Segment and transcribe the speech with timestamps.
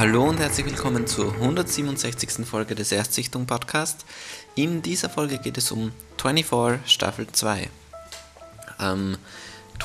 [0.00, 2.46] Hallo und herzlich willkommen zur 167.
[2.46, 4.06] Folge des Erstsichtung Podcast.
[4.54, 7.68] In dieser Folge geht es um 24 Staffel 2.
[8.80, 9.18] Ähm,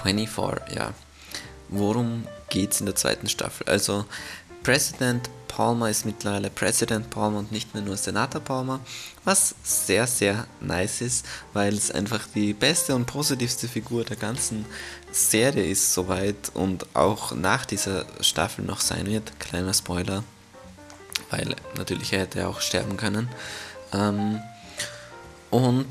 [0.02, 0.94] 24, ja.
[1.68, 3.68] Worum geht es in der zweiten Staffel?
[3.68, 4.06] Also,
[4.64, 8.82] President Palmer ist mittlerweile President Palmer und nicht mehr nur Senator Palmer,
[9.24, 14.66] was sehr, sehr nice ist, weil es einfach die beste und positivste Figur der ganzen
[15.14, 19.40] Serie ist soweit und auch nach dieser Staffel noch sein wird.
[19.40, 20.26] Kleiner Spoiler,
[21.30, 23.30] weil natürlich er hätte auch sterben können.
[23.94, 24.42] Ähm,
[25.52, 25.88] und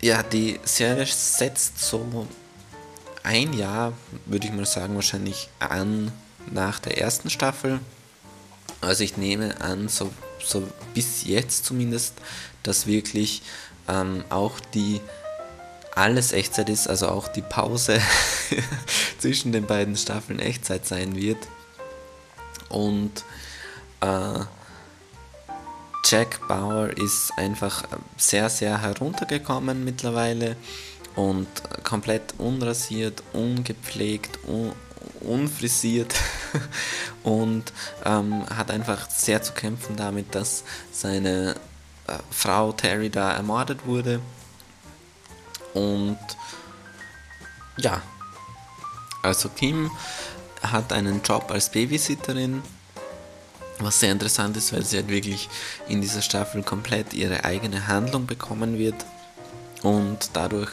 [0.00, 2.26] ja, die Serie setzt so
[3.22, 3.92] ein Jahr,
[4.26, 6.10] würde ich mal sagen, wahrscheinlich an
[6.50, 7.78] nach der ersten Staffel.
[8.82, 10.10] Also ich nehme an, so,
[10.44, 12.14] so bis jetzt zumindest,
[12.62, 13.42] dass wirklich
[13.88, 15.00] ähm, auch die
[15.94, 18.00] alles Echtzeit ist, also auch die Pause
[19.18, 21.38] zwischen den beiden Staffeln Echtzeit sein wird.
[22.68, 23.24] Und
[24.00, 24.40] äh,
[26.04, 27.84] Jack Bauer ist einfach
[28.16, 30.56] sehr, sehr heruntergekommen mittlerweile
[31.14, 31.46] und
[31.84, 34.72] komplett unrasiert, ungepflegt, un
[35.20, 36.14] unfrisiert
[37.22, 37.72] und
[38.04, 41.56] ähm, hat einfach sehr zu kämpfen damit, dass seine
[42.06, 44.20] äh, Frau Terry da ermordet wurde.
[45.74, 46.18] Und
[47.78, 48.02] ja,
[49.22, 49.90] also Kim
[50.62, 52.62] hat einen Job als Babysitterin,
[53.78, 55.48] was sehr interessant ist, weil sie halt wirklich
[55.88, 59.04] in dieser Staffel komplett ihre eigene Handlung bekommen wird
[59.82, 60.70] und dadurch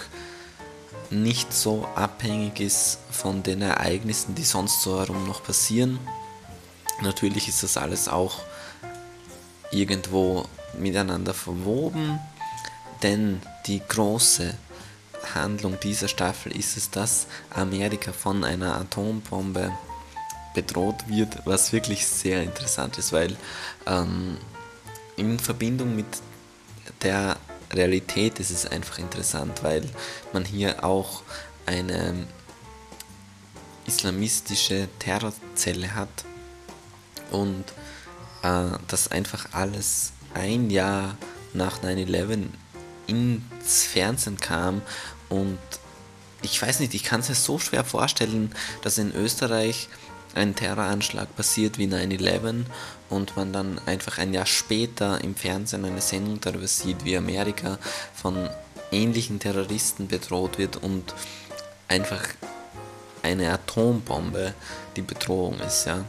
[1.12, 6.00] nicht so abhängig ist von den Ereignissen, die sonst so herum noch passieren.
[7.02, 8.42] Natürlich ist das alles auch
[9.72, 10.46] irgendwo
[10.78, 12.20] miteinander verwoben,
[13.02, 14.54] denn die große
[15.34, 19.72] Handlung dieser Staffel ist es, dass Amerika von einer Atombombe
[20.54, 23.36] bedroht wird, was wirklich sehr interessant ist, weil
[23.86, 24.38] ähm,
[25.16, 26.08] in Verbindung mit
[27.04, 27.38] der
[27.74, 29.84] Realität ist es einfach interessant, weil
[30.34, 31.24] man hier auch
[31.66, 32.28] eine
[33.86, 36.10] islamistische Terrorzelle hat
[37.32, 37.64] und
[38.44, 41.18] äh, das einfach alles ein Jahr
[41.54, 42.48] nach 9-11
[43.08, 44.82] ins Fernsehen kam
[45.30, 45.60] und
[46.42, 49.90] ich weiß nicht, ich kann es mir so schwer vorstellen, dass in Österreich
[50.36, 52.66] ein Terroranschlag passiert wie 9-11
[53.10, 57.80] und man dann einfach ein Jahr später im Fernsehen eine Sendung darüber sieht, wie Amerika
[58.14, 58.50] von
[58.92, 61.14] ähnlichen Terroristen bedroht wird und
[61.88, 62.22] einfach
[63.22, 64.54] eine Atombombe
[64.96, 66.06] die Bedrohung ist, ja.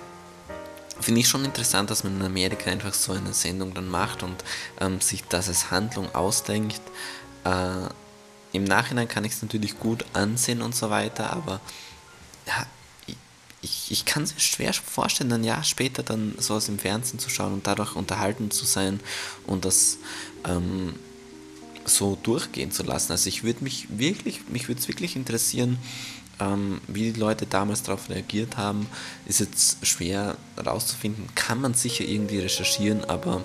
[1.01, 4.45] Finde ich schon interessant, dass man in Amerika einfach so eine Sendung dann macht und
[4.81, 6.83] ähm, sich das als Handlung ausdenkt.
[7.45, 7.89] Äh,
[8.53, 11.61] Im Nachhinein kann ich es natürlich gut ansehen und so weiter, aber
[12.47, 12.67] ja,
[13.63, 17.29] ich, ich kann es mir schwer vorstellen, ein Jahr später dann sowas im Fernsehen zu
[17.29, 19.01] schauen und dadurch unterhalten zu sein
[19.47, 19.99] und das
[20.45, 20.95] ähm,
[21.85, 23.13] so durchgehen zu lassen.
[23.13, 25.79] Also ich würde mich wirklich, mich würde es wirklich interessieren,
[26.39, 28.87] ähm, wie die Leute damals darauf reagiert haben.
[29.27, 33.45] Ist jetzt schwer herauszufinden, kann man sicher irgendwie recherchieren, aber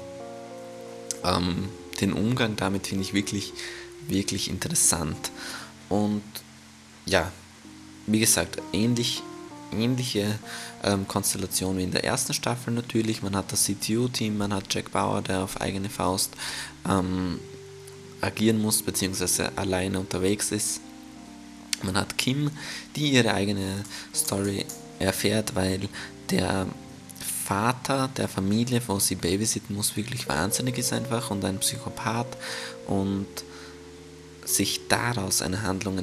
[1.24, 3.54] ähm, den Umgang damit finde ich wirklich,
[4.08, 5.32] wirklich interessant.
[5.90, 6.24] Und
[7.06, 7.32] ja,
[8.08, 9.22] wie gesagt, ähnlich
[9.72, 10.40] ähnliche
[10.84, 13.22] ähm, Konstellation wie in der ersten Staffel natürlich.
[13.22, 16.32] Man hat das CTU-Team, man hat Jack Bauer, der auf eigene Faust
[16.88, 17.40] ähm,
[18.22, 20.82] agieren muss, beziehungsweise alleine unterwegs ist.
[21.84, 22.52] Man hat Kim,
[22.96, 23.84] die ihre eigene
[24.14, 24.66] Story
[25.00, 25.90] erfährt, weil
[26.30, 26.68] der
[27.46, 32.38] Vater der Familie, wo sie babysitten muss, wirklich wahnsinnig ist einfach und ein Psychopath
[32.88, 33.28] und
[34.44, 36.00] sich daraus eine Handlung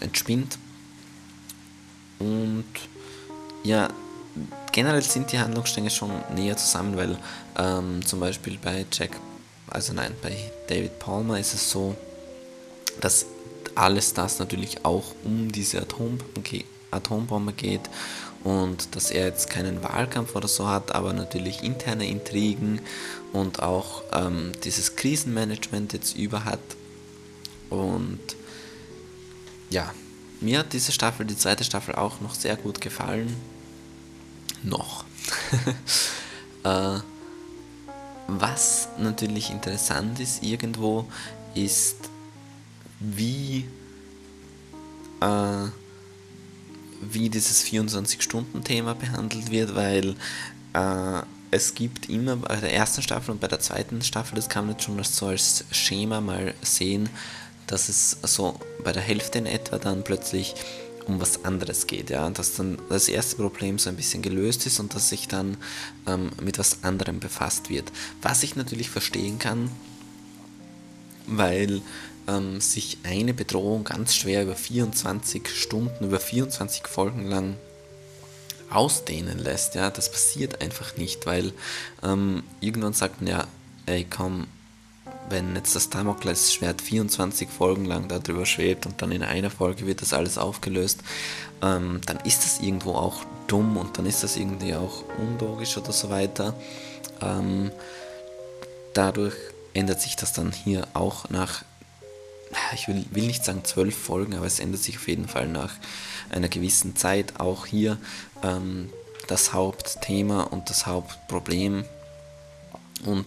[0.00, 0.58] entspinnt,
[2.18, 2.64] und
[3.64, 3.88] ja,
[4.72, 7.18] generell sind die Handlungsstränge schon näher zusammen, weil
[7.58, 9.18] ähm, zum Beispiel bei Jack,
[9.68, 10.36] also nein, bei
[10.68, 11.96] David Palmer ist es so,
[13.00, 13.26] dass
[13.74, 17.82] alles das natürlich auch um diese Atombombe, Atombombe geht
[18.44, 22.80] und dass er jetzt keinen Wahlkampf oder so hat, aber natürlich interne Intrigen
[23.32, 26.60] und auch ähm, dieses Krisenmanagement jetzt über hat.
[27.70, 28.20] Und
[29.68, 29.92] ja,
[30.40, 33.34] mir hat diese Staffel, die zweite Staffel auch noch sehr gut gefallen.
[34.62, 35.04] Noch.
[36.64, 37.00] äh,
[38.28, 41.06] was natürlich interessant ist irgendwo,
[41.54, 42.10] ist,
[42.98, 43.66] wie,
[45.20, 45.68] äh,
[47.00, 50.16] wie dieses 24-Stunden-Thema behandelt wird, weil
[50.72, 54.66] äh, es gibt immer bei der ersten Staffel und bei der zweiten Staffel, das kann
[54.66, 57.08] man jetzt schon so als Schema mal sehen,
[57.66, 60.54] dass es so bei der Hälfte in etwa dann plötzlich
[61.06, 64.80] um was anderes geht, ja, dass dann das erste Problem so ein bisschen gelöst ist
[64.80, 65.56] und dass sich dann
[66.06, 67.92] ähm, mit was anderem befasst wird.
[68.22, 69.70] Was ich natürlich verstehen kann,
[71.26, 71.80] weil
[72.26, 77.56] ähm, sich eine Bedrohung ganz schwer über 24 Stunden, über 24 Folgen lang
[78.70, 79.76] ausdehnen lässt.
[79.76, 81.52] Ja, das passiert einfach nicht, weil
[82.02, 83.46] ähm, irgendwann sagt man ja,
[83.86, 84.48] ey komm,
[85.28, 90.02] wenn jetzt das Damoklesschwert 24 Folgen lang darüber schwebt und dann in einer Folge wird
[90.02, 91.00] das alles aufgelöst,
[91.62, 95.92] ähm, dann ist das irgendwo auch dumm und dann ist das irgendwie auch unlogisch oder
[95.92, 96.54] so weiter.
[97.20, 97.70] Ähm,
[98.94, 99.34] dadurch
[99.74, 101.64] ändert sich das dann hier auch nach,
[102.74, 105.74] ich will, will nicht sagen zwölf Folgen, aber es ändert sich auf jeden Fall nach
[106.30, 107.98] einer gewissen Zeit auch hier
[108.42, 108.90] ähm,
[109.28, 111.84] das Hauptthema und das Hauptproblem.
[113.04, 113.26] Und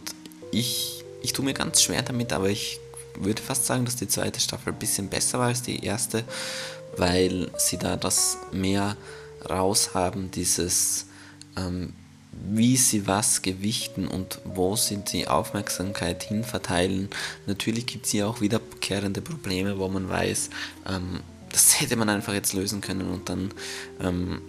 [0.52, 2.80] ich, ich tue mir ganz schwer damit, aber ich
[3.16, 6.24] würde fast sagen, dass die zweite Staffel ein bisschen besser war als die erste,
[6.98, 8.96] weil sie da das mehr
[9.50, 11.06] raus haben, dieses
[11.58, 11.94] ähm,
[12.32, 17.10] wie sie was gewichten und wo sie die Aufmerksamkeit hinverteilen.
[17.48, 20.50] Natürlich gibt es hier auch wiederkehrende Probleme, wo man weiß,
[20.88, 21.22] ähm,
[21.52, 23.52] das hätte man einfach jetzt lösen können und dann
[24.02, 24.42] ähm,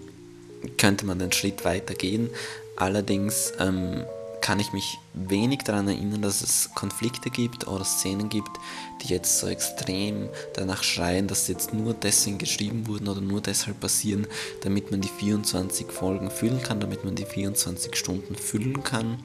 [0.76, 2.30] könnte man den Schritt weiter gehen.
[2.76, 4.04] Allerdings ähm,
[4.50, 8.50] kann ich mich wenig daran erinnern, dass es Konflikte gibt oder Szenen gibt,
[9.00, 13.40] die jetzt so extrem danach schreien, dass sie jetzt nur deswegen geschrieben wurden oder nur
[13.40, 14.26] deshalb passieren,
[14.64, 19.22] damit man die 24 Folgen füllen kann, damit man die 24 Stunden füllen kann.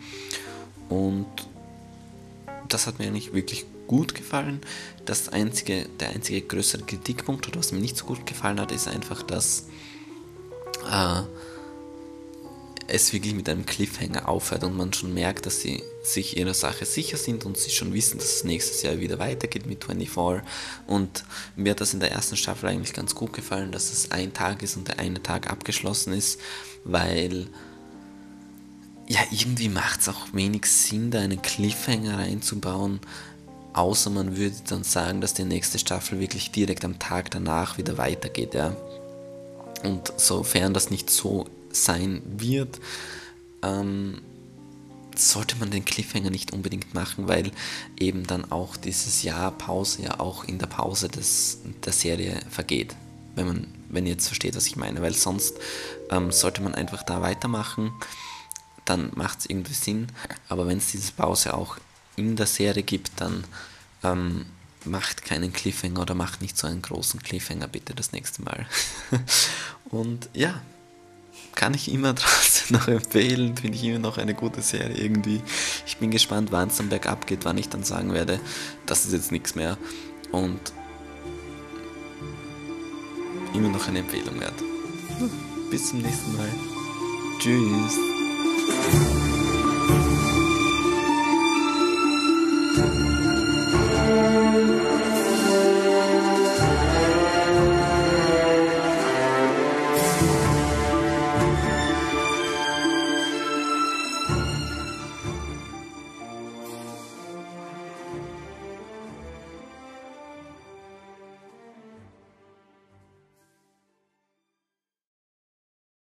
[0.90, 1.26] Und
[2.68, 4.62] das hat mir eigentlich wirklich gut gefallen.
[5.06, 8.88] Das einzige, der einzige größere Kritikpunkt oder was mir nicht so gut gefallen hat, ist
[8.88, 9.66] einfach, dass
[10.88, 11.24] äh,
[12.88, 16.86] es wirklich mit einem Cliffhanger aufhört und man schon merkt, dass sie sich ihrer Sache
[16.86, 20.44] sicher sind und sie schon wissen, dass es nächstes Jahr wieder weitergeht mit 24.
[20.88, 21.24] Und
[21.56, 24.62] mir hat das in der ersten Staffel eigentlich ganz gut gefallen, dass es ein Tag
[24.62, 26.40] ist und der eine Tag abgeschlossen ist,
[26.84, 27.48] weil
[29.08, 33.00] ja, irgendwie macht es auch wenig Sinn, da einen Cliffhanger reinzubauen,
[33.74, 37.98] außer man würde dann sagen, dass die nächste Staffel wirklich direkt am Tag danach wieder
[37.98, 38.76] weitergeht, ja.
[39.84, 41.46] Und sofern das nicht so
[41.76, 42.80] sein wird,
[43.62, 44.22] ähm,
[45.16, 47.52] sollte man den Cliffhanger nicht unbedingt machen, weil
[47.98, 52.96] eben dann auch dieses Jahr Pause ja auch in der Pause des, der Serie vergeht.
[53.36, 55.02] Wenn man, wenn ihr jetzt versteht, was ich meine.
[55.02, 55.56] Weil sonst
[56.10, 57.92] ähm, sollte man einfach da weitermachen,
[58.86, 60.08] dann macht es irgendwie Sinn.
[60.48, 61.78] Aber wenn es diese Pause auch
[62.16, 63.44] in der Serie gibt, dann
[64.04, 64.46] ähm,
[64.86, 68.68] macht keinen Cliffhanger oder macht nicht so einen großen Cliffhanger bitte das nächste Mal.
[69.90, 70.62] Und ja,
[71.56, 75.42] kann ich immer trotzdem noch empfehlen, finde ich immer noch eine gute Serie irgendwie.
[75.86, 78.40] Ich bin gespannt, wann es dann bergab geht, wann ich dann sagen werde,
[78.86, 79.78] das ist jetzt nichts mehr.
[80.32, 80.60] Und
[83.54, 84.54] immer noch eine Empfehlung wert.
[85.72, 86.50] Bis zum nächsten Mal.
[87.40, 88.00] Tschüss.